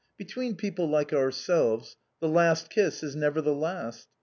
Between 0.17 0.55
people 0.55 0.87
like 0.89 1.13
ourselves— 1.13 1.95
the 2.21 2.27
last 2.27 2.71
kiss 2.71 3.03
is 3.03 3.15
never 3.15 3.39
the 3.39 3.53
last. 3.53 4.07